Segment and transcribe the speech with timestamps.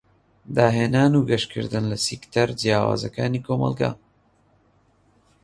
[0.55, 3.91] داهێنان و گەشکردن لە سیکتەر جیاوازەکانی کۆمەلگا.